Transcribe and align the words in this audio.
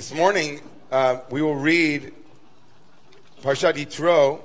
This 0.00 0.14
morning, 0.14 0.62
uh, 0.90 1.18
we 1.28 1.42
will 1.42 1.56
read 1.56 2.14
Parshat 3.42 3.74
Yitro, 3.74 4.40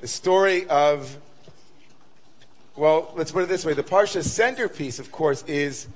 the 0.00 0.08
story 0.08 0.66
of, 0.68 1.18
well, 2.74 3.12
let's 3.16 3.32
put 3.32 3.42
it 3.42 3.50
this 3.50 3.66
way. 3.66 3.74
The 3.74 3.82
Parsha's 3.82 4.32
centerpiece, 4.32 4.98
of 4.98 5.12
course, 5.12 5.42
is 5.42 5.88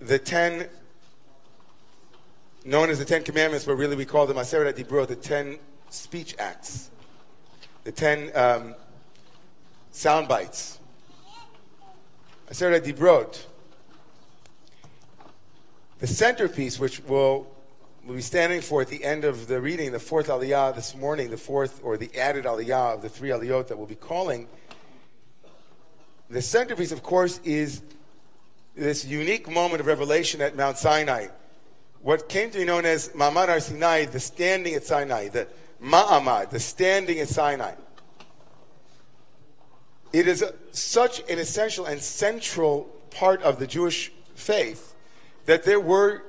the 0.00 0.18
ten, 0.18 0.66
known 2.64 2.90
as 2.90 2.98
the 2.98 3.04
Ten 3.04 3.22
Commandments, 3.22 3.64
but 3.64 3.76
really 3.76 3.94
we 3.94 4.06
call 4.06 4.26
them 4.26 4.38
Aseret 4.38 4.74
Dibrot, 4.74 5.06
the 5.06 5.14
ten 5.14 5.60
speech 5.88 6.34
acts, 6.40 6.90
the 7.84 7.92
ten 7.92 8.32
um, 8.34 8.74
sound 9.92 10.26
bites. 10.26 10.80
Aseret 12.50 12.80
Dibrot. 12.80 13.44
The 16.00 16.08
centerpiece, 16.08 16.80
which 16.80 17.00
will 17.04 17.46
will 18.04 18.14
be 18.14 18.20
standing 18.20 18.60
for 18.60 18.82
at 18.82 18.88
the 18.88 19.04
end 19.04 19.24
of 19.24 19.46
the 19.46 19.60
reading, 19.60 19.92
the 19.92 20.00
fourth 20.00 20.28
aliyah 20.28 20.74
this 20.74 20.96
morning, 20.96 21.30
the 21.30 21.36
fourth 21.36 21.80
or 21.84 21.96
the 21.96 22.10
added 22.18 22.44
aliyah 22.44 22.94
of 22.94 23.02
the 23.02 23.08
three 23.08 23.30
aliyot 23.30 23.68
that 23.68 23.78
we'll 23.78 23.86
be 23.86 23.94
calling. 23.94 24.48
The 26.28 26.42
centerpiece, 26.42 26.92
of 26.92 27.02
course, 27.02 27.38
is 27.44 27.82
this 28.74 29.04
unique 29.04 29.48
moment 29.48 29.80
of 29.80 29.86
revelation 29.86 30.40
at 30.40 30.56
Mount 30.56 30.78
Sinai. 30.78 31.28
What 32.00 32.28
came 32.28 32.50
to 32.50 32.58
be 32.58 32.64
known 32.64 32.84
as 32.84 33.10
Ma'amad 33.10 33.48
Har 33.48 33.60
Sinai, 33.60 34.06
the 34.06 34.18
standing 34.18 34.74
at 34.74 34.84
Sinai, 34.84 35.28
the 35.28 35.46
Ma'amad, 35.80 36.50
the 36.50 36.58
standing 36.58 37.20
at 37.20 37.28
Sinai. 37.28 37.74
It 40.12 40.26
is 40.26 40.42
a, 40.42 40.54
such 40.72 41.20
an 41.30 41.38
essential 41.38 41.86
and 41.86 42.02
central 42.02 42.84
part 43.10 43.42
of 43.42 43.58
the 43.58 43.66
Jewish 43.66 44.10
faith 44.34 44.94
that 45.46 45.64
there 45.64 45.80
were 45.80 46.24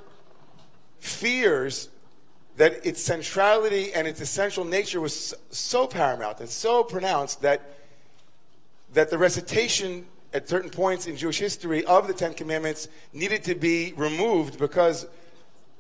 fears 1.04 1.90
that 2.56 2.86
its 2.86 3.02
centrality 3.02 3.94
and 3.94 4.08
its 4.08 4.22
essential 4.22 4.64
nature 4.64 5.02
was 5.02 5.34
so 5.50 5.86
paramount 5.86 6.40
and 6.40 6.48
so 6.48 6.84
pronounced 6.84 7.42
that, 7.42 7.62
that 8.94 9.10
the 9.10 9.18
recitation 9.18 10.06
at 10.34 10.48
certain 10.48 10.70
points 10.70 11.06
in 11.06 11.18
Jewish 11.18 11.40
history 11.40 11.84
of 11.86 12.08
the 12.08 12.14
Ten 12.14 12.34
Commandments 12.34 12.88
needed 13.12 13.44
to 13.44 13.56
be 13.56 13.94
removed 13.98 14.58
because 14.58 15.06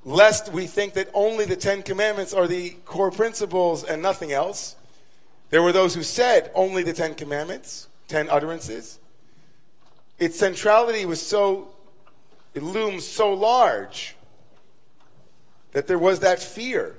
lest 0.03 0.51
we 0.51 0.67
think 0.67 0.93
that 0.93 1.09
only 1.13 1.45
the 1.45 1.55
Ten 1.55 1.83
Commandments 1.83 2.33
are 2.33 2.47
the 2.47 2.71
core 2.85 3.11
principles 3.11 3.85
and 3.85 4.01
nothing 4.01 4.33
else. 4.33 4.75
There 5.51 5.61
were 5.61 5.71
those 5.71 5.95
who 5.95 6.03
said 6.03 6.51
only 6.53 6.83
the 6.83 6.93
Ten 6.93 7.15
Commandments, 7.15 7.87
ten 8.09 8.29
utterances. 8.29 8.99
Its 10.19 10.37
centrality 10.37 11.05
was 11.05 11.21
so 11.21 11.69
it 12.53 12.61
looms 12.61 13.07
so 13.07 13.33
large 13.33 14.15
that 15.73 15.87
there 15.87 15.99
was 15.99 16.21
that 16.21 16.39
fear. 16.39 16.95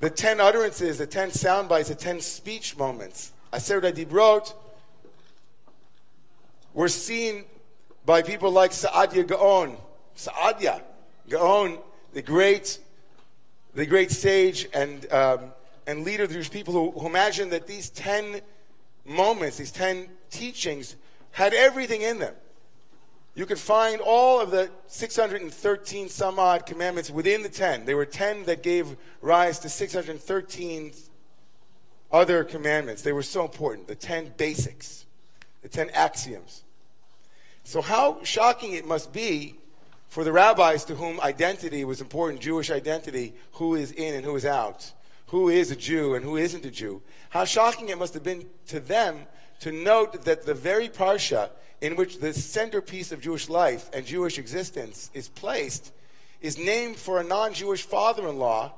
The 0.00 0.10
ten 0.10 0.40
utterances, 0.40 0.98
the 0.98 1.06
ten 1.06 1.30
sound 1.30 1.68
bites, 1.68 1.90
the 1.90 1.94
ten 1.94 2.20
speech 2.20 2.76
moments, 2.76 3.32
Aseret 3.52 3.94
Dibrot, 3.94 4.54
were 6.72 6.88
seen 6.88 7.44
by 8.06 8.22
people 8.22 8.50
like 8.50 8.70
Saadia 8.70 9.26
Gaon. 9.26 9.76
Saadia 10.16 10.80
Gaon, 11.28 11.78
the 12.14 12.22
great, 12.22 12.78
the 13.74 13.84
great 13.84 14.10
sage 14.10 14.66
and, 14.72 15.10
um, 15.12 15.52
and 15.86 16.04
leader 16.04 16.22
of 16.22 16.30
the 16.30 16.34
Jewish 16.34 16.50
people 16.50 16.72
who, 16.72 16.98
who 16.98 17.06
imagined 17.06 17.52
that 17.52 17.66
these 17.66 17.90
ten 17.90 18.40
moments, 19.04 19.58
these 19.58 19.70
ten 19.70 20.08
teachings, 20.30 20.96
had 21.32 21.52
everything 21.52 22.00
in 22.00 22.18
them. 22.18 22.34
You 23.40 23.46
could 23.46 23.58
find 23.58 24.02
all 24.02 24.38
of 24.38 24.50
the 24.50 24.68
613 24.86 26.10
some 26.10 26.38
odd 26.38 26.66
commandments 26.66 27.10
within 27.10 27.42
the 27.42 27.48
10. 27.48 27.86
There 27.86 27.96
were 27.96 28.04
10 28.04 28.44
that 28.44 28.62
gave 28.62 28.98
rise 29.22 29.58
to 29.60 29.70
613 29.70 30.92
other 32.12 32.44
commandments. 32.44 33.00
They 33.00 33.14
were 33.14 33.22
so 33.22 33.46
important. 33.46 33.88
The 33.88 33.94
10 33.94 34.34
basics, 34.36 35.06
the 35.62 35.70
10 35.70 35.88
axioms. 35.94 36.64
So, 37.64 37.80
how 37.80 38.22
shocking 38.24 38.74
it 38.74 38.86
must 38.86 39.10
be 39.10 39.54
for 40.08 40.22
the 40.22 40.32
rabbis 40.32 40.84
to 40.84 40.96
whom 40.96 41.18
identity 41.22 41.82
was 41.82 42.02
important, 42.02 42.42
Jewish 42.42 42.70
identity, 42.70 43.32
who 43.52 43.74
is 43.74 43.90
in 43.90 44.16
and 44.16 44.22
who 44.22 44.36
is 44.36 44.44
out, 44.44 44.92
who 45.28 45.48
is 45.48 45.70
a 45.70 45.76
Jew 45.76 46.14
and 46.14 46.22
who 46.22 46.36
isn't 46.36 46.66
a 46.66 46.70
Jew. 46.70 47.00
How 47.30 47.46
shocking 47.46 47.88
it 47.88 47.96
must 47.96 48.12
have 48.12 48.22
been 48.22 48.50
to 48.66 48.80
them 48.80 49.26
to 49.60 49.72
note 49.72 50.24
that 50.24 50.44
the 50.44 50.54
very 50.54 50.88
parsha 50.88 51.50
in 51.80 51.96
which 51.96 52.18
the 52.18 52.32
centerpiece 52.32 53.12
of 53.12 53.20
Jewish 53.20 53.48
life 53.48 53.88
and 53.92 54.04
Jewish 54.04 54.38
existence 54.38 55.10
is 55.14 55.28
placed 55.28 55.92
is 56.40 56.58
named 56.58 56.96
for 56.96 57.20
a 57.20 57.24
non 57.24 57.52
Jewish 57.52 57.82
father 57.82 58.28
in 58.28 58.38
law 58.38 58.72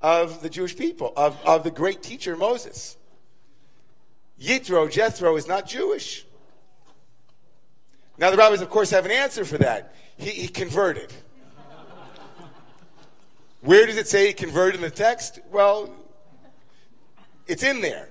of 0.00 0.42
the 0.42 0.50
Jewish 0.50 0.76
people, 0.76 1.12
of, 1.16 1.36
of 1.44 1.64
the 1.64 1.70
great 1.70 2.02
teacher 2.02 2.36
Moses. 2.36 2.96
Yitro, 4.40 4.90
Jethro, 4.90 5.36
is 5.36 5.48
not 5.48 5.66
Jewish. 5.66 6.24
Now, 8.18 8.30
the 8.30 8.36
rabbis, 8.36 8.60
of 8.60 8.70
course, 8.70 8.90
have 8.90 9.04
an 9.04 9.10
answer 9.10 9.44
for 9.44 9.58
that. 9.58 9.94
He, 10.16 10.30
he 10.30 10.48
converted. 10.48 11.12
Where 13.60 13.86
does 13.86 13.96
it 13.96 14.06
say 14.06 14.28
he 14.28 14.32
converted 14.32 14.76
in 14.76 14.82
the 14.82 14.90
text? 14.90 15.40
Well, 15.50 15.92
it's 17.46 17.62
in 17.62 17.80
there. 17.80 18.08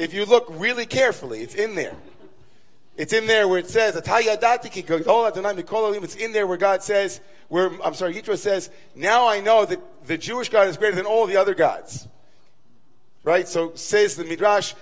If 0.00 0.14
you 0.14 0.24
look 0.24 0.46
really 0.48 0.86
carefully, 0.86 1.42
it's 1.42 1.54
in 1.54 1.74
there. 1.74 1.94
It's 2.96 3.12
in 3.12 3.26
there 3.26 3.46
where 3.46 3.58
it 3.58 3.68
says, 3.68 3.94
It's 3.94 4.08
in 6.16 6.32
there 6.32 6.46
where 6.46 6.56
God 6.56 6.82
says, 6.82 7.20
where, 7.48 7.70
I'm 7.84 7.92
sorry, 7.92 8.14
Yitro 8.14 8.38
says, 8.38 8.70
now 8.94 9.28
I 9.28 9.40
know 9.40 9.66
that 9.66 9.78
the 10.06 10.16
Jewish 10.16 10.48
God 10.48 10.68
is 10.68 10.78
greater 10.78 10.96
than 10.96 11.04
all 11.04 11.26
the 11.26 11.36
other 11.36 11.54
gods. 11.54 12.08
Right? 13.24 13.46
So 13.46 13.74
says 13.74 14.16
the 14.16 14.24
Midrash, 14.24 14.72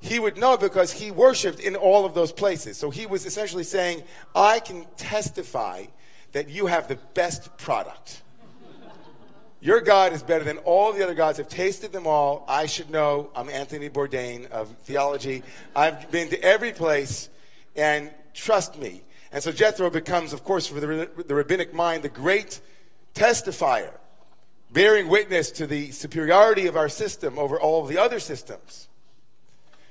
he 0.00 0.20
would 0.20 0.38
know 0.38 0.56
because 0.56 0.92
he 0.92 1.10
worshiped 1.10 1.58
in 1.58 1.74
all 1.74 2.06
of 2.06 2.14
those 2.14 2.30
places. 2.30 2.76
So 2.76 2.90
he 2.90 3.04
was 3.04 3.26
essentially 3.26 3.64
saying, 3.64 4.04
I 4.32 4.60
can 4.60 4.86
testify 4.96 5.86
that 6.30 6.50
you 6.50 6.66
have 6.66 6.86
the 6.86 7.00
best 7.14 7.56
product. 7.58 8.22
Your 9.60 9.80
God 9.80 10.12
is 10.12 10.22
better 10.22 10.44
than 10.44 10.58
all 10.58 10.92
the 10.92 11.02
other 11.02 11.14
gods. 11.14 11.40
I've 11.40 11.48
tasted 11.48 11.90
them 11.90 12.06
all. 12.06 12.44
I 12.46 12.66
should 12.66 12.90
know. 12.90 13.30
I'm 13.34 13.48
Anthony 13.48 13.90
Bourdain 13.90 14.48
of 14.52 14.68
theology. 14.84 15.42
I've 15.74 16.10
been 16.12 16.28
to 16.28 16.40
every 16.42 16.72
place 16.72 17.28
and 17.74 18.12
trust 18.34 18.78
me. 18.78 19.02
And 19.32 19.42
so 19.42 19.50
Jethro 19.50 19.90
becomes, 19.90 20.32
of 20.32 20.44
course, 20.44 20.68
for 20.68 20.78
the, 20.78 21.10
the 21.26 21.34
rabbinic 21.34 21.74
mind, 21.74 22.04
the 22.04 22.08
great 22.08 22.60
testifier, 23.14 23.90
bearing 24.70 25.08
witness 25.08 25.50
to 25.52 25.66
the 25.66 25.90
superiority 25.90 26.68
of 26.68 26.76
our 26.76 26.88
system 26.88 27.36
over 27.36 27.60
all 27.60 27.84
the 27.84 27.98
other 27.98 28.20
systems. 28.20 28.86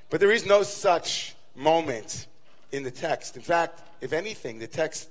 But 0.08 0.20
there 0.20 0.32
is 0.32 0.46
no 0.46 0.62
such 0.62 1.36
moment 1.54 2.26
in 2.72 2.84
the 2.84 2.90
text. 2.90 3.36
In 3.36 3.42
fact, 3.42 3.82
if 4.00 4.14
anything, 4.14 4.60
the 4.60 4.66
text 4.66 5.10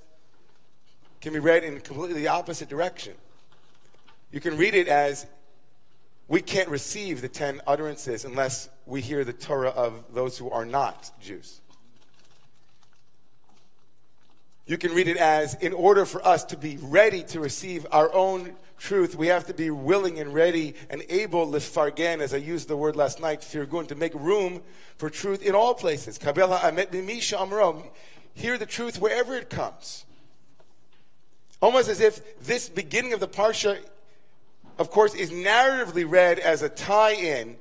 can 1.20 1.32
be 1.32 1.38
read 1.38 1.62
in 1.62 1.78
completely 1.80 2.20
the 2.20 2.28
opposite 2.28 2.68
direction. 2.68 3.14
You 4.30 4.40
can 4.40 4.56
read 4.56 4.74
it 4.74 4.88
as 4.88 5.26
we 6.28 6.42
can't 6.42 6.68
receive 6.68 7.22
the 7.22 7.28
ten 7.28 7.60
utterances 7.66 8.24
unless 8.24 8.68
we 8.84 9.00
hear 9.00 9.24
the 9.24 9.32
Torah 9.32 9.70
of 9.70 10.04
those 10.12 10.36
who 10.36 10.50
are 10.50 10.66
not 10.66 11.10
Jews. 11.20 11.60
You 14.66 14.76
can 14.76 14.92
read 14.92 15.08
it 15.08 15.16
as 15.16 15.54
in 15.54 15.72
order 15.72 16.04
for 16.04 16.24
us 16.26 16.44
to 16.44 16.56
be 16.56 16.76
ready 16.82 17.22
to 17.24 17.40
receive 17.40 17.86
our 17.90 18.12
own 18.12 18.54
truth, 18.78 19.16
we 19.16 19.28
have 19.28 19.46
to 19.46 19.54
be 19.54 19.70
willing 19.70 20.18
and 20.20 20.32
ready 20.32 20.74
and 20.90 21.02
able, 21.08 21.46
lifargen, 21.46 22.20
as 22.20 22.32
I 22.32 22.36
used 22.36 22.68
the 22.68 22.76
word 22.76 22.96
last 22.96 23.20
night, 23.20 23.40
firgun, 23.40 23.88
to 23.88 23.94
make 23.94 24.14
room 24.14 24.62
for 24.96 25.10
truth 25.10 25.42
in 25.42 25.54
all 25.54 25.74
places. 25.74 26.18
Kabela 26.18 26.62
amet 26.62 26.94
amro. 27.32 27.90
Hear 28.34 28.56
the 28.56 28.66
truth 28.66 29.00
wherever 29.00 29.34
it 29.34 29.50
comes. 29.50 30.04
Almost 31.60 31.88
as 31.88 32.00
if 32.00 32.40
this 32.40 32.68
beginning 32.68 33.12
of 33.12 33.20
the 33.20 33.26
parsha, 33.26 33.78
of 34.78 34.90
course, 34.90 35.14
is 35.14 35.30
narratively 35.30 36.08
read 36.08 36.38
as 36.38 36.62
a 36.62 36.68
tie-in 36.68 37.56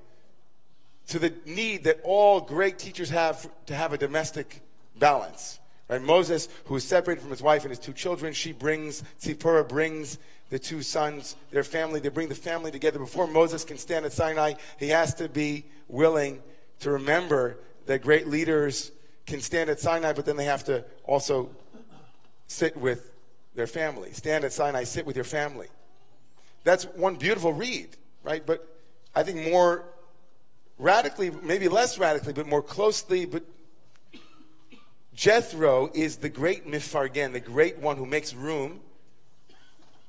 to 1.08 1.20
the 1.20 1.34
need 1.46 1.86
that 1.86 2.00
all 2.04 2.42
great 2.42 2.78
teachers 2.78 3.10
have 3.10 3.50
to 3.66 3.76
have 3.76 3.94
a 3.94 3.98
domestic 3.98 4.62
balance. 4.98 5.60
Right? 5.90 6.02
Moses, 6.02 6.50
who 6.66 6.76
is 6.76 6.84
separated 6.84 7.22
from 7.22 7.32
his 7.32 7.42
wife 7.42 7.64
and 7.64 7.70
his 7.70 7.80
two 7.80 7.94
children, 7.94 8.34
she 8.34 8.52
brings, 8.52 9.04
Zipporah 9.22 9.64
brings 9.64 10.18
the 10.50 10.60
two 10.60 10.82
sons, 10.82 11.36
their 11.52 11.64
family, 11.64 12.00
they 12.00 12.10
bring 12.10 12.30
the 12.30 12.36
family 12.36 12.72
together. 12.72 13.00
Before 13.00 13.28
Moses 13.28 13.64
can 13.64 13.78
stand 13.78 14.06
at 14.06 14.14
Sinai, 14.14 14.54
he 14.80 14.90
has 14.90 15.14
to 15.16 15.30
be 15.30 15.66
willing 15.88 16.42
to 16.80 16.92
remember 16.92 17.58
that 17.86 18.02
great 18.02 18.28
leaders 18.28 18.92
can 19.26 19.42
stand 19.42 19.70
at 19.70 19.80
Sinai, 19.80 20.14
but 20.14 20.26
then 20.26 20.38
they 20.38 20.46
have 20.46 20.64
to 20.66 20.86
also 21.06 21.50
sit 22.48 22.78
with 22.78 23.12
their 23.56 23.68
family. 23.68 24.12
Stand 24.12 24.44
at 24.44 24.54
Sinai, 24.54 24.84
sit 24.84 25.06
with 25.06 25.16
your 25.16 25.26
family. 25.26 25.68
That's 26.64 26.86
one 26.86 27.16
beautiful 27.16 27.54
read, 27.54 27.90
right? 28.24 28.46
But 28.46 28.68
I 29.16 29.24
think 29.24 29.50
more 29.50 29.86
radically, 30.78 31.32
maybe 31.32 31.68
less 31.68 31.98
radically, 31.98 32.34
but 32.34 32.48
more 32.48 32.62
closely, 32.62 33.26
but 33.26 33.44
Jethro 35.14 35.90
is 35.94 36.18
the 36.18 36.30
great 36.30 36.68
mifargen, 36.68 37.34
the 37.34 37.40
great 37.40 37.80
one 37.80 37.98
who 37.98 38.06
makes 38.06 38.34
room 38.34 38.82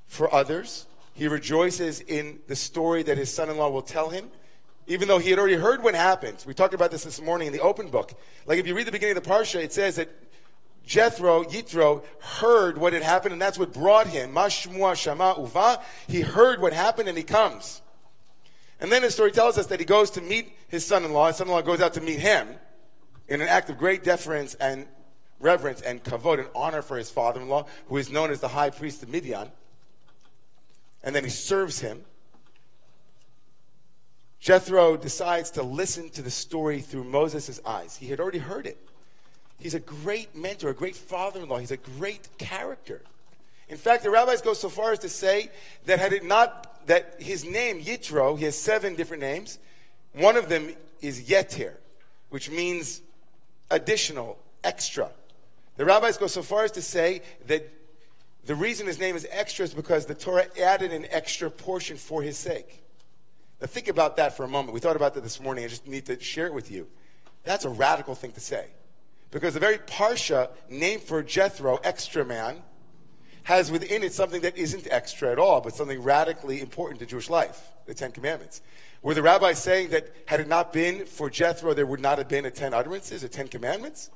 for 0.07 0.33
others. 0.35 0.87
He 1.15 1.27
rejoices 1.29 2.01
in 2.01 2.41
the 2.47 2.55
story 2.55 3.03
that 3.05 3.17
his 3.17 3.33
son 3.33 3.49
in 3.49 3.57
law 3.57 3.71
will 3.71 3.83
tell 3.83 4.11
him, 4.11 4.31
even 4.87 5.09
though 5.09 5.19
he 5.19 5.31
had 5.31 5.39
already 5.39 5.57
heard 5.57 5.83
what 5.83 5.95
happened. 5.95 6.45
We 6.47 6.53
talked 6.53 6.75
about 6.75 6.91
this 6.91 7.05
this 7.05 7.21
morning 7.21 7.47
in 7.47 7.53
the 7.53 7.61
open 7.61 7.89
book. 7.89 8.13
Like 8.47 8.59
if 8.59 8.67
you 8.67 8.75
read 8.75 8.87
the 8.87 8.93
beginning 8.93 9.17
of 9.17 9.25
the 9.25 9.31
Parsha, 9.31 9.63
it 9.63 9.73
says 9.73 9.97
that 9.97 10.11
Jethro, 10.89 11.45
Yitro, 11.45 12.03
heard 12.19 12.79
what 12.79 12.95
had 12.95 13.03
happened, 13.03 13.35
and 13.35 13.43
that's 13.43 13.59
what 13.59 13.75
brought 13.75 14.07
him. 14.07 14.33
Mashmua 14.33 14.97
Shama 14.97 15.35
Uva. 15.39 15.83
He 16.07 16.23
heard 16.23 16.63
what 16.63 16.73
happened, 16.73 17.11
and 17.11 17.19
he 17.19 17.25
comes. 17.25 17.83
And 18.81 18.91
then 18.91 19.03
the 19.03 19.11
story 19.11 19.31
tells 19.31 19.59
us 19.59 19.67
that 19.67 19.81
he 19.81 19.85
goes 19.85 20.11
to 20.13 20.23
meet 20.23 20.51
his 20.69 20.87
son 20.87 21.05
in 21.05 21.13
law. 21.13 21.27
His 21.27 21.37
son 21.37 21.47
in 21.47 21.53
law 21.53 21.61
goes 21.61 21.83
out 21.83 21.93
to 21.95 22.01
meet 22.01 22.21
him 22.21 22.49
in 23.29 23.43
an 23.43 23.49
act 23.49 23.69
of 23.69 23.77
great 23.77 24.03
deference 24.03 24.55
and 24.55 24.87
reverence 25.41 25.83
and 25.83 26.03
kavod 26.03 26.39
and 26.39 26.49
honor 26.55 26.81
for 26.81 26.97
his 26.97 27.11
father 27.11 27.43
in 27.43 27.49
law, 27.49 27.67
who 27.89 27.99
is 27.99 28.11
known 28.11 28.31
as 28.31 28.41
the 28.41 28.49
high 28.49 28.71
priest 28.71 29.03
of 29.03 29.11
Midian. 29.11 29.51
And 31.05 31.15
then 31.15 31.23
he 31.23 31.31
serves 31.31 31.81
him. 31.81 32.03
Jethro 34.41 34.97
decides 34.97 35.51
to 35.51 35.63
listen 35.63 36.09
to 36.11 36.23
the 36.23 36.31
story 36.31 36.81
through 36.81 37.05
Moses' 37.05 37.61
eyes. 37.67 37.99
He 37.99 38.07
had 38.07 38.21
already 38.21 38.39
heard 38.39 38.67
it. 38.67 38.79
He's 39.59 39.75
a 39.75 39.81
great 39.81 40.37
mentor, 40.37 40.71
a 40.71 40.75
great 40.75 40.97
father 40.97 41.41
in 41.41 41.49
law. 41.49 41.59
He's 41.59 41.71
a 41.71 41.77
great 41.77 42.29
character. 42.39 43.03
In 43.69 43.77
fact, 43.77 44.03
the 44.03 44.11
rabbis 44.11 44.41
go 44.41 44.55
so 44.55 44.69
far 44.69 44.93
as 44.93 45.01
to 45.01 45.09
say 45.09 45.51
that 45.87 45.99
had 45.99 46.13
it 46.13 46.25
not, 46.25 46.87
that 46.87 47.17
his 47.19 47.45
name, 47.45 47.83
Yitro, 47.83 48.39
he 48.39 48.45
has 48.45 48.57
seven 48.57 48.95
different 48.95 49.21
names. 49.21 49.59
One 50.13 50.37
of 50.37 50.49
them 50.49 50.75
is 51.01 51.29
Yeter, 51.29 51.75
which 52.31 52.51
means 52.51 53.03
additional, 53.71 54.39
extra. 54.65 55.11
The 55.77 55.85
rabbis 55.85 56.17
go 56.17 56.27
so 56.29 56.43
far 56.43 56.65
as 56.65 56.73
to 56.73 56.83
say 56.83 57.23
that 57.47 57.69
the 58.47 58.55
reason 58.55 58.87
his 58.87 58.99
name 58.99 59.17
is 59.17 59.27
extra 59.31 59.65
is 59.65 59.75
because 59.75 60.07
the 60.07 60.15
Torah 60.15 60.47
added 60.59 60.93
an 60.93 61.07
extra 61.11 61.51
portion 61.51 61.97
for 61.97 62.23
his 62.23 62.39
sake. 62.39 62.83
Now, 63.61 63.67
think 63.67 63.89
about 63.89 64.17
that 64.17 64.37
for 64.37 64.45
a 64.45 64.49
moment. 64.49 64.73
We 64.73 64.81
thought 64.81 64.97
about 64.97 65.15
that 65.15 65.23
this 65.23 65.41
morning. 65.41 65.65
I 65.65 65.69
just 65.69 65.87
need 65.87 66.07
to 66.07 66.19
share 66.21 66.47
it 66.47 66.55
with 66.55 66.71
you. 66.71 66.87
That's 67.45 67.65
a 67.65 67.69
radical 67.69 68.15
thing 68.15 68.33
to 68.33 68.41
say. 68.41 68.69
Because 69.31 69.55
the 69.55 69.61
very 69.61 69.79
Parsha 69.79 70.51
named 70.71 71.03
for 71.03 71.23
Jethro, 71.23 71.77
extra 71.85 72.25
man, 72.25 72.63
has 73.45 73.71
within 73.71 74.03
it 74.03 74.13
something 74.13 74.43
that 74.43 74.57
isn't 74.57 74.87
extra 74.91 75.33
at 75.33 75.39
all, 75.39 75.61
but 75.61 75.75
something 75.75 76.03
radically 76.03 76.61
important 76.61 77.01
to 77.01 77.07
Jewish 77.07 77.31
life 77.31 77.61
the 77.87 77.95
Ten 77.95 78.13
Commandments. 78.13 78.61
Were 79.01 79.15
the 79.15 79.23
rabbis 79.23 79.63
saying 79.63 79.89
that 79.91 80.15
had 80.27 80.41
it 80.41 80.49
not 80.49 80.73
been 80.73 81.07
for 81.07 81.31
Jethro, 81.31 81.73
there 81.73 81.87
would 81.87 82.01
not 82.01 82.19
have 82.19 82.29
been 82.29 82.45
a 82.45 82.51
Ten 82.51 82.75
Utterances, 82.75 83.25
a 83.25 83.29
Ten 83.29 83.49
Commandments? 83.49 84.11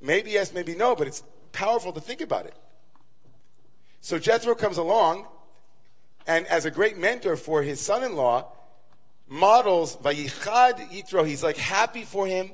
Maybe 0.00 0.32
yes, 0.32 0.52
maybe 0.52 0.74
no, 0.74 0.94
but 0.94 1.06
it's 1.06 1.22
powerful 1.52 1.92
to 1.92 2.00
think 2.00 2.20
about 2.20 2.44
it. 2.44 2.54
So 4.02 4.18
Jethro 4.18 4.54
comes 4.54 4.76
along, 4.76 5.26
and 6.26 6.46
as 6.48 6.66
a 6.66 6.70
great 6.70 6.98
mentor 6.98 7.36
for 7.36 7.62
his 7.62 7.80
son 7.80 8.04
in 8.04 8.14
law, 8.16 8.52
models 9.28 9.96
Vayichad 9.96 10.90
Yitro. 10.90 11.26
He's 11.26 11.42
like 11.42 11.56
happy 11.56 12.02
for 12.02 12.26
him. 12.26 12.50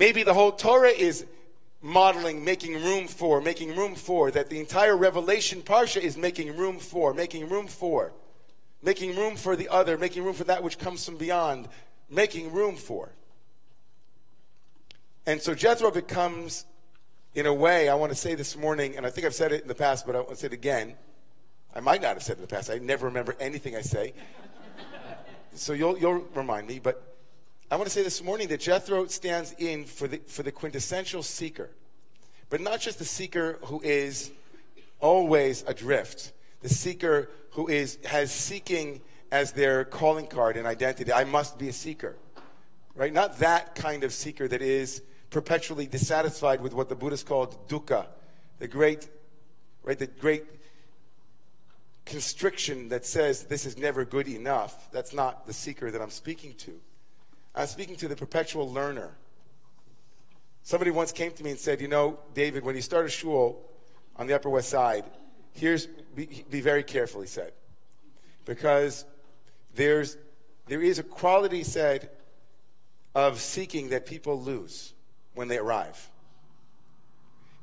Maybe 0.00 0.22
the 0.22 0.32
whole 0.32 0.52
Torah 0.52 0.88
is 0.88 1.26
modeling, 1.82 2.42
making 2.42 2.82
room 2.82 3.06
for, 3.06 3.42
making 3.42 3.76
room 3.76 3.94
for, 3.94 4.30
that 4.30 4.48
the 4.48 4.58
entire 4.58 4.96
Revelation 4.96 5.60
Parsha 5.60 6.00
is 6.00 6.16
making 6.16 6.56
room 6.56 6.78
for, 6.78 7.12
making 7.12 7.50
room 7.50 7.66
for, 7.66 8.10
making 8.82 9.14
room 9.14 9.36
for 9.36 9.56
the 9.56 9.68
other, 9.68 9.98
making 9.98 10.24
room 10.24 10.32
for 10.32 10.44
that 10.44 10.62
which 10.62 10.78
comes 10.78 11.04
from 11.04 11.18
beyond, 11.18 11.68
making 12.08 12.50
room 12.50 12.76
for. 12.76 13.10
And 15.26 15.38
so 15.42 15.54
Jethro 15.54 15.90
becomes, 15.90 16.64
in 17.34 17.44
a 17.44 17.52
way, 17.52 17.90
I 17.90 17.94
want 17.94 18.10
to 18.10 18.16
say 18.16 18.34
this 18.34 18.56
morning, 18.56 18.96
and 18.96 19.04
I 19.04 19.10
think 19.10 19.26
I've 19.26 19.34
said 19.34 19.52
it 19.52 19.60
in 19.60 19.68
the 19.68 19.74
past, 19.74 20.06
but 20.06 20.16
I 20.16 20.20
want 20.20 20.30
to 20.30 20.36
say 20.36 20.46
it 20.46 20.54
again. 20.54 20.94
I 21.74 21.80
might 21.80 22.00
not 22.00 22.14
have 22.14 22.22
said 22.22 22.32
it 22.32 22.38
in 22.38 22.46
the 22.46 22.48
past. 22.48 22.70
I 22.70 22.78
never 22.78 23.04
remember 23.04 23.36
anything 23.38 23.76
I 23.76 23.82
say. 23.82 24.14
so 25.54 25.74
you'll, 25.74 25.98
you'll 25.98 26.24
remind 26.34 26.68
me, 26.68 26.78
but 26.78 27.10
I 27.72 27.76
want 27.76 27.86
to 27.86 27.94
say 27.94 28.02
this 28.02 28.20
morning 28.20 28.48
that 28.48 28.58
Jethro 28.58 29.06
stands 29.06 29.54
in 29.56 29.84
for 29.84 30.08
the, 30.08 30.16
for 30.26 30.42
the 30.42 30.50
quintessential 30.50 31.22
seeker, 31.22 31.70
but 32.48 32.60
not 32.60 32.80
just 32.80 32.98
the 32.98 33.04
seeker 33.04 33.60
who 33.62 33.80
is 33.82 34.32
always 34.98 35.62
adrift, 35.68 36.32
the 36.62 36.68
seeker 36.68 37.30
who 37.52 37.68
is, 37.68 37.98
has 38.04 38.32
seeking 38.32 39.00
as 39.30 39.52
their 39.52 39.84
calling 39.84 40.26
card 40.26 40.56
and 40.56 40.66
identity. 40.66 41.12
I 41.12 41.22
must 41.22 41.58
be 41.58 41.68
a 41.68 41.72
seeker, 41.72 42.16
right? 42.96 43.12
Not 43.12 43.38
that 43.38 43.76
kind 43.76 44.02
of 44.02 44.12
seeker 44.12 44.48
that 44.48 44.62
is 44.62 45.02
perpetually 45.30 45.86
dissatisfied 45.86 46.60
with 46.60 46.74
what 46.74 46.88
the 46.88 46.96
Buddhists 46.96 47.22
called 47.24 47.68
dukkha, 47.68 48.06
the 48.58 48.66
great, 48.66 49.08
right, 49.84 49.96
the 49.96 50.08
great 50.08 50.44
constriction 52.04 52.88
that 52.88 53.06
says 53.06 53.44
this 53.44 53.64
is 53.64 53.78
never 53.78 54.04
good 54.04 54.26
enough. 54.26 54.90
That's 54.90 55.12
not 55.14 55.46
the 55.46 55.52
seeker 55.52 55.92
that 55.92 56.02
I'm 56.02 56.10
speaking 56.10 56.54
to. 56.54 56.80
I'm 57.54 57.66
speaking 57.66 57.96
to 57.96 58.08
the 58.08 58.16
perpetual 58.16 58.70
learner. 58.70 59.16
Somebody 60.62 60.90
once 60.90 61.12
came 61.12 61.32
to 61.32 61.42
me 61.42 61.50
and 61.50 61.58
said, 61.58 61.80
You 61.80 61.88
know, 61.88 62.20
David, 62.34 62.64
when 62.64 62.76
you 62.76 62.82
start 62.82 63.06
a 63.06 63.08
shul 63.08 63.64
on 64.16 64.26
the 64.26 64.34
Upper 64.34 64.50
West 64.50 64.68
Side, 64.68 65.04
here's, 65.52 65.86
be, 66.14 66.44
be 66.48 66.60
very 66.60 66.82
careful, 66.82 67.20
he 67.20 67.26
said. 67.26 67.52
Because 68.44 69.04
there's, 69.74 70.16
there 70.66 70.82
is 70.82 70.98
a 70.98 71.02
quality, 71.02 71.64
said, 71.64 72.10
of 73.14 73.40
seeking 73.40 73.90
that 73.90 74.06
people 74.06 74.40
lose 74.40 74.92
when 75.34 75.48
they 75.48 75.58
arrive. 75.58 76.08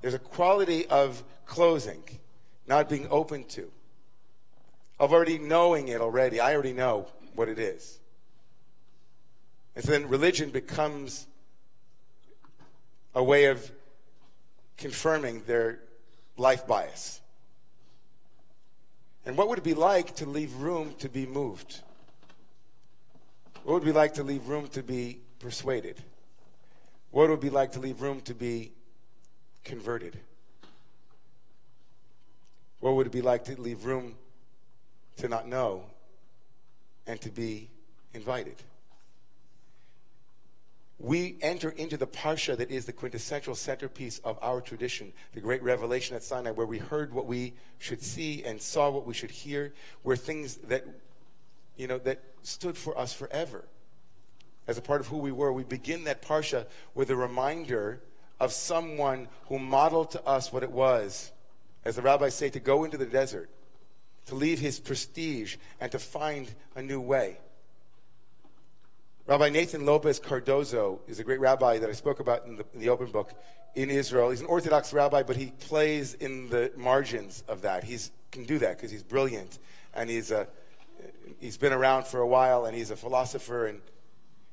There's 0.01 0.13
a 0.13 0.19
quality 0.19 0.86
of 0.88 1.24
closing, 1.45 2.04
not 2.68 2.90
being 2.90 3.07
open 3.10 3.45
to, 3.45 3.72
of 5.00 5.13
already 5.13 5.38
knowing 5.38 5.88
it 5.88 6.01
already. 6.01 6.40
I 6.40 6.54
already 6.54 6.74
know 6.74 7.07
what 7.36 7.48
it 7.48 7.60
is. 7.60 8.00
And 9.78 9.86
so 9.86 9.92
then 9.92 10.10
religion 10.10 10.50
becomes 10.50 11.28
a 13.14 13.24
way 13.24 13.46
of 13.46 13.72
confirming 14.76 15.44
their 15.44 15.82
life 16.36 16.66
bias. 16.66 17.22
And 19.24 19.38
what 19.38 19.50
would 19.50 19.60
it 19.60 19.64
be 19.64 19.76
like 19.76 20.16
to 20.16 20.26
leave 20.26 20.52
room 20.56 20.96
to 20.98 21.10
be 21.10 21.28
moved? 21.28 21.82
What 23.66 23.74
would 23.76 23.84
it 23.84 23.86
be 23.86 23.92
like 23.92 24.16
to 24.16 24.24
leave 24.24 24.48
room 24.48 24.68
to 24.70 24.82
be 24.82 25.20
persuaded? 25.38 26.02
What 27.12 27.30
would 27.30 27.36
it 27.36 27.42
be 27.42 27.52
like 27.52 27.74
to 27.74 27.80
leave 27.80 28.02
room 28.02 28.22
to 28.22 28.34
be 28.34 28.72
converted? 29.64 30.18
What 32.80 32.96
would 32.96 33.06
it 33.06 33.14
be 33.14 33.22
like 33.22 33.44
to 33.44 33.62
leave 33.62 33.86
room 33.86 34.16
to 35.18 35.28
not 35.28 35.48
know 35.48 35.84
and 37.06 37.22
to 37.22 37.30
be 37.30 37.69
invited? 38.16 38.56
We 40.99 41.37
enter 41.42 41.69
into 41.69 41.95
the 41.95 42.07
parsha 42.07 42.57
that 42.57 42.71
is 42.71 42.85
the 42.85 42.94
quintessential 42.94 43.54
centerpiece 43.54 44.19
of 44.19 44.39
our 44.42 44.61
tradition, 44.61 45.13
the 45.33 45.42
great 45.42 45.61
revelation 45.61 46.16
at 46.16 46.23
Sinai, 46.23 46.51
where 46.51 46.66
we 46.66 46.80
heard 46.80 47.13
what 47.13 47.27
we 47.27 47.54
should 47.77 48.01
see 48.01 48.44
and 48.44 48.59
saw 48.59 48.89
what 48.89 49.06
we 49.06 49.13
should 49.13 49.30
hear, 49.30 49.73
were 50.04 50.16
things 50.16 50.56
that, 50.68 50.85
you 51.75 51.87
know, 51.87 51.99
that 51.99 52.23
stood 52.42 52.75
for 52.75 52.97
us 52.97 53.13
forever. 53.13 53.66
As 54.66 54.77
a 54.77 54.81
part 54.81 54.99
of 54.99 55.07
who 55.07 55.18
we 55.18 55.31
were, 55.31 55.54
we 55.54 55.63
begin 55.63 56.06
that 56.06 56.23
parsha 56.23 56.66
with 56.95 57.11
a 57.11 57.16
reminder 57.16 58.01
of 58.39 58.51
someone 58.51 59.27
who 59.49 59.59
modeled 59.59 60.11
to 60.11 60.23
us 60.25 60.51
what 60.51 60.63
it 60.63 60.71
was, 60.71 61.31
as 61.85 61.95
the 61.95 62.01
rabbis 62.01 62.33
say, 62.33 62.49
to 62.49 62.59
go 62.59 62.83
into 62.83 62.97
the 62.97 63.06
desert, 63.06 63.49
to 64.25 64.35
leave 64.35 64.59
his 64.59 64.80
prestige, 64.80 65.57
and 65.80 65.92
to 65.92 65.99
find 65.99 66.54
a 66.75 66.81
new 66.81 66.99
way. 66.99 67.37
Rabbi 69.28 69.50
Nathan 69.50 69.86
Lopez 69.86 70.19
Cardozo 70.19 71.02
is 71.06 71.19
a 71.19 71.24
great 71.26 71.42
rabbi 71.42 71.80
that 71.80 71.90
I 71.90 71.94
spoke 71.94 72.22
about 72.22 72.46
in 72.46 72.56
the, 72.56 72.66
in 72.74 72.80
the, 72.80 72.88
open 72.88 73.12
book 73.12 73.34
in 73.76 73.90
Israel. 73.90 74.30
He's 74.30 74.40
an 74.40 74.48
Orthodox 74.48 74.94
rabbi, 74.94 75.22
but 75.22 75.36
he 75.36 75.48
plays 75.48 76.14
in 76.14 76.50
the 76.50 76.72
margins 76.78 77.44
of 77.50 77.64
that. 77.64 77.84
He 77.84 77.98
can 78.31 78.46
do 78.46 78.57
that 78.60 78.78
because 78.78 78.90
he's 78.90 79.04
brilliant 79.04 79.60
and 79.94 80.10
he's, 80.10 80.31
a, 80.31 80.48
he's 81.42 81.57
been 81.57 81.74
around 81.74 82.07
for 82.07 82.22
a 82.22 82.28
while 82.28 82.64
and 82.64 82.74
he's 82.74 82.90
a 82.90 82.96
philosopher 82.96 83.68
and 83.68 83.81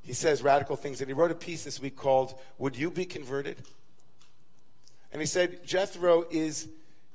he 0.02 0.12
says 0.12 0.42
radical 0.42 0.74
things. 0.74 1.00
And 1.00 1.06
he 1.08 1.14
wrote 1.14 1.30
a 1.30 1.36
piece 1.36 1.62
this 1.62 1.80
week 1.80 1.94
called 1.94 2.34
Would 2.58 2.76
You 2.76 2.90
Be 2.90 3.04
Converted? 3.04 3.62
And 5.12 5.22
he 5.22 5.26
said 5.26 5.64
Jethro 5.64 6.26
is, 6.32 6.66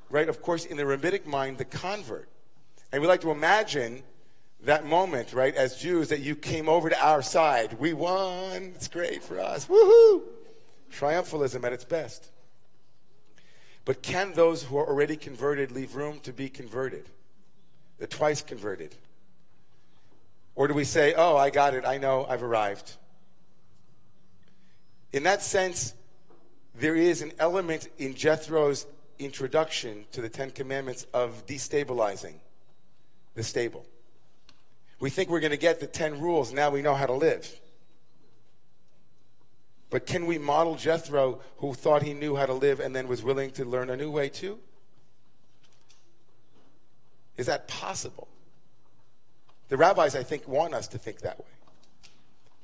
right, 0.10 0.30
of 0.30 0.42
course, 0.42 0.63
in 0.63 0.78
the 0.78 0.86
rabbinic 0.86 1.28
mind, 1.28 1.58
the 1.58 1.66
convert. 1.66 2.30
And 2.94 3.01
we 3.01 3.08
like 3.10 3.20
to 3.20 3.32
imagine 3.32 4.04
that 4.63 4.86
moment, 4.86 5.34
right, 5.34 5.56
as 5.56 5.78
Jews, 5.78 6.10
that 6.10 6.20
you 6.20 6.36
came 6.36 6.68
over 6.68 6.89
to 6.89 7.06
our 7.06 7.22
side. 7.22 7.80
We 7.80 7.94
won. 7.94 8.74
It's 8.75 8.88
great 8.88 9.24
for 9.24 9.39
us. 9.39 9.68
Woohoo! 9.68 10.24
Triumphalism 10.92 11.63
at 11.63 11.72
its 11.72 11.86
best. 11.86 12.30
But 13.86 14.01
can 14.01 14.34
those 14.34 14.63
who 14.63 14.78
are 14.78 14.88
already 14.88 15.16
converted 15.16 15.72
leave 15.72 15.96
room 15.96 16.20
to 16.22 16.34
be 16.34 16.50
converted? 16.50 17.06
The 17.98 18.08
twice 18.08 18.42
converted. 18.42 18.96
Or 20.56 20.68
do 20.68 20.74
we 20.74 20.84
say, 20.84 21.13
oh, 21.16 21.38
I 21.38 21.50
got 21.50 21.74
it. 21.74 21.86
I 21.86 21.98
know. 21.98 22.25
I've 22.28 22.44
arrived. 22.44 22.94
In 25.13 25.24
that 25.24 25.42
sense, 25.42 25.94
there 26.75 26.96
is 26.96 27.22
an 27.22 27.32
element 27.39 27.88
in 27.98 28.13
Jethro's 28.13 28.86
introduction 29.18 30.06
to 30.12 30.22
the 30.22 30.30
Ten 30.30 30.51
Commandments 30.51 31.06
of 31.13 31.46
destabilizing 31.46 32.36
the 33.36 33.44
stable. 33.44 33.86
We 35.00 35.10
think 35.10 35.29
we're 35.29 35.39
going 35.39 35.51
to 35.51 35.58
get 35.58 35.79
the 35.79 35.88
10 35.88 36.20
rules, 36.20 36.51
now 36.51 36.70
we 36.70 36.82
know 36.82 36.96
how 36.96 37.06
to 37.06 37.13
live. 37.13 37.60
But 39.89 40.06
can 40.06 40.25
we 40.25 40.38
model 40.38 40.75
Jethro, 40.75 41.39
who 41.58 41.74
thought 41.74 42.03
he 42.03 42.13
knew 42.13 42.36
how 42.36 42.46
to 42.46 42.53
live 42.53 42.79
and 42.79 42.96
then 42.96 43.08
was 43.08 43.24
willing 43.24 43.51
to 43.51 43.65
learn 43.65 43.89
a 43.89 43.98
new 43.98 44.12
way 44.12 44.29
too? 44.29 44.60
Is 47.38 47.48
that 47.48 47.68
possible? 47.68 48.27
The 49.70 49.77
rabbis, 49.77 50.15
I 50.15 50.24
think, 50.24 50.48
want 50.48 50.74
us 50.74 50.88
to 50.89 50.98
think 50.98 51.22
that 51.22 51.39
way. 51.39 51.46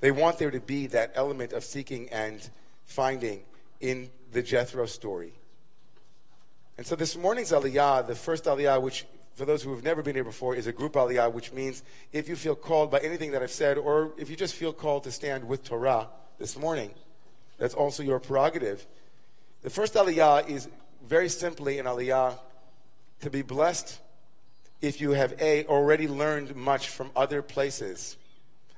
They 0.01 0.11
want 0.11 0.37
there 0.37 0.51
to 0.51 0.59
be 0.59 0.87
that 0.87 1.13
element 1.15 1.53
of 1.53 1.63
seeking 1.63 2.09
and 2.09 2.47
finding 2.85 3.43
in 3.79 4.09
the 4.31 4.43
Jethro 4.43 4.85
story. 4.85 5.33
And 6.77 6.85
so 6.85 6.95
this 6.95 7.15
morning's 7.15 7.51
Aliyah, 7.51 8.05
the 8.05 8.15
first 8.15 8.45
Aliyah, 8.45 8.81
which 8.81 9.05
for 9.35 9.45
those 9.45 9.61
who 9.61 9.71
have 9.75 9.83
never 9.83 10.01
been 10.01 10.15
here 10.15 10.23
before, 10.23 10.55
is 10.55 10.65
a 10.65 10.71
group 10.71 10.93
Aliyah, 10.93 11.31
which 11.31 11.51
means 11.51 11.83
if 12.13 12.29
you 12.29 12.37
feel 12.37 12.55
called 12.55 12.89
by 12.89 12.99
anything 12.99 13.31
that 13.31 13.43
I've 13.43 13.51
said, 13.51 13.77
or 13.77 14.13
if 14.17 14.29
you 14.29 14.35
just 14.35 14.55
feel 14.55 14.71
called 14.71 15.03
to 15.03 15.11
stand 15.11 15.45
with 15.45 15.63
Torah 15.63 16.07
this 16.39 16.57
morning, 16.57 16.91
that's 17.57 17.73
also 17.73 18.01
your 18.01 18.19
prerogative. 18.19 18.87
The 19.61 19.69
first 19.69 19.93
Aliyah 19.95 20.49
is 20.49 20.69
very 21.05 21.27
simply 21.27 21.79
an 21.79 21.85
Aliyah 21.85 22.39
to 23.21 23.29
be 23.29 23.41
blessed 23.41 23.99
if 24.81 25.01
you 25.01 25.11
have 25.11 25.33
A, 25.41 25.65
already 25.65 26.07
learned 26.07 26.55
much 26.55 26.89
from 26.89 27.11
other 27.15 27.41
places, 27.41 28.17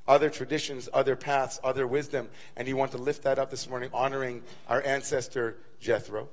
other 0.07 0.29
traditions, 0.29 0.89
other 0.93 1.15
paths, 1.15 1.59
other 1.63 1.85
wisdom, 1.85 2.29
and 2.55 2.67
you 2.67 2.77
want 2.77 2.91
to 2.91 2.97
lift 2.97 3.23
that 3.23 3.37
up 3.37 3.51
this 3.51 3.69
morning, 3.69 3.89
honoring 3.93 4.41
our 4.67 4.81
ancestor 4.83 5.57
Jethro. 5.79 6.29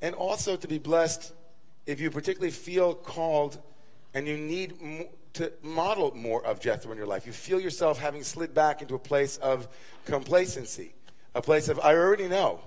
And 0.00 0.14
also 0.14 0.56
to 0.56 0.68
be 0.68 0.78
blessed 0.78 1.32
if 1.86 2.00
you 2.00 2.10
particularly 2.10 2.50
feel 2.50 2.94
called 2.94 3.58
and 4.14 4.26
you 4.26 4.36
need 4.36 5.08
to 5.34 5.52
model 5.62 6.14
more 6.14 6.44
of 6.46 6.60
Jethro 6.60 6.92
in 6.92 6.98
your 6.98 7.06
life. 7.06 7.26
You 7.26 7.32
feel 7.32 7.60
yourself 7.60 7.98
having 7.98 8.22
slid 8.22 8.54
back 8.54 8.80
into 8.80 8.94
a 8.94 8.98
place 8.98 9.36
of 9.38 9.68
complacency, 10.04 10.94
a 11.34 11.42
place 11.42 11.68
of, 11.68 11.80
I 11.80 11.94
already 11.94 12.28
know. 12.28 12.60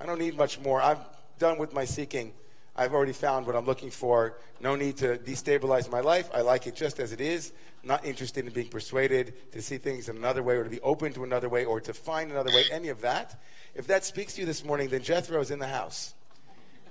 I 0.00 0.06
don't 0.06 0.18
need 0.18 0.36
much 0.36 0.58
more. 0.60 0.82
I'm 0.82 0.98
done 1.38 1.58
with 1.58 1.72
my 1.72 1.84
seeking. 1.84 2.32
I've 2.74 2.92
already 2.94 3.12
found 3.12 3.46
what 3.46 3.54
I'm 3.54 3.66
looking 3.66 3.90
for. 3.90 4.38
No 4.60 4.74
need 4.74 4.96
to 4.98 5.18
destabilize 5.18 5.90
my 5.90 6.00
life. 6.00 6.28
I 6.34 6.40
like 6.40 6.66
it 6.66 6.74
just 6.74 6.98
as 6.98 7.12
it 7.12 7.20
is. 7.20 7.52
Not 7.82 8.04
interested 8.04 8.44
in 8.44 8.52
being 8.52 8.68
persuaded 8.68 9.52
to 9.52 9.62
see 9.62 9.78
things 9.78 10.08
in 10.08 10.16
another 10.16 10.42
way 10.42 10.56
or 10.56 10.64
to 10.64 10.70
be 10.70 10.80
open 10.80 11.12
to 11.14 11.24
another 11.24 11.48
way 11.48 11.64
or 11.64 11.80
to 11.80 11.94
find 11.94 12.30
another 12.30 12.50
way, 12.50 12.64
any 12.72 12.88
of 12.88 13.00
that. 13.02 13.40
If 13.74 13.86
that 13.86 14.04
speaks 14.04 14.34
to 14.34 14.40
you 14.40 14.46
this 14.46 14.64
morning, 14.64 14.88
then 14.88 15.02
Jethro 15.02 15.40
is 15.40 15.50
in 15.50 15.58
the 15.58 15.68
house. 15.68 16.14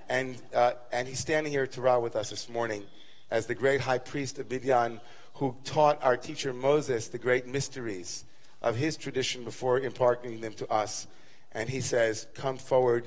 And, 0.10 0.42
uh, 0.54 0.74
and 0.92 1.08
he's 1.08 1.20
standing 1.20 1.51
here 1.51 1.63
at 1.63 1.72
Torah 1.72 2.00
with 2.00 2.16
us 2.16 2.32
this 2.32 2.50
morning 2.50 2.84
as 3.30 3.46
the 3.46 3.56
great 3.56 3.80
high 3.80 4.00
priest 4.00 4.39
of 4.39 4.50
Midian 4.50 5.00
who 5.36 5.56
taught 5.63 6.04
our 6.04 6.18
teacher 6.18 6.51
Moses 6.51 7.08
the 7.08 7.20
great 7.20 7.48
mysteries 7.48 8.25
of 8.62 8.75
his 8.75 8.98
tradition 8.98 9.44
before 9.44 9.80
imparting 9.80 10.42
them 10.42 10.54
to 10.54 10.70
us. 10.72 11.08
And 11.51 11.70
he 11.70 11.80
says, 11.80 12.28
Come 12.34 12.58
forward 12.58 13.06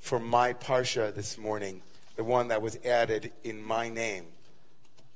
for 0.00 0.18
my 0.18 0.52
Parsha 0.52 1.14
this 1.14 1.38
morning 1.38 1.82
the 2.16 2.24
one 2.24 2.48
that 2.48 2.60
was 2.60 2.76
added 2.84 3.32
in 3.44 3.62
my 3.62 3.88
name. 3.88 4.24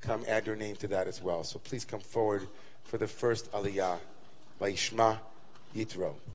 Come 0.00 0.24
add 0.28 0.46
your 0.46 0.56
name 0.56 0.76
to 0.76 0.88
that 0.88 1.06
as 1.06 1.20
well. 1.20 1.44
So 1.44 1.58
please 1.58 1.84
come 1.84 2.00
forward 2.00 2.46
for 2.84 2.96
the 2.96 3.08
first 3.08 3.50
Aliyah. 3.52 3.98
Vaishma 4.60 5.18
Yitro. 5.74 6.14